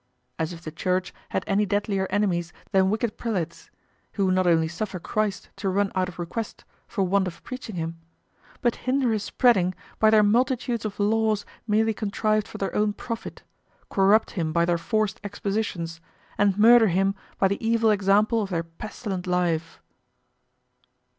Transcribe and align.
As 0.39 0.51
if 0.51 0.63
the 0.63 0.71
Church 0.71 1.13
had 1.29 1.43
any 1.45 1.63
deadlier 1.63 2.07
enemies 2.09 2.51
than 2.71 2.89
wicked 2.89 3.17
prelates, 3.19 3.69
who 4.13 4.31
not 4.31 4.47
only 4.47 4.67
suffer 4.67 4.97
Christ 4.97 5.51
to 5.57 5.69
run 5.69 5.91
out 5.93 6.09
of 6.09 6.17
request 6.17 6.65
for 6.87 7.03
want 7.03 7.27
of 7.27 7.43
preaching 7.43 7.75
him, 7.75 7.99
but 8.63 8.77
hinder 8.89 9.11
his 9.13 9.21
spreading 9.21 9.75
by 9.99 10.09
their 10.09 10.23
multitudes 10.23 10.85
of 10.85 10.99
laws 10.99 11.45
merely 11.67 11.93
contrived 11.93 12.47
for 12.47 12.57
their 12.57 12.73
own 12.73 12.93
profit, 12.93 13.43
corrupt 13.91 14.31
him 14.31 14.51
by 14.51 14.65
their 14.65 14.79
forced 14.79 15.19
expositions, 15.23 16.01
and 16.35 16.57
murder 16.57 16.87
him 16.87 17.13
by 17.37 17.47
the 17.47 17.63
evil 17.63 17.91
example 17.91 18.41
of 18.41 18.49
their 18.49 18.63
pestilent 18.63 19.27
life. 19.27 19.83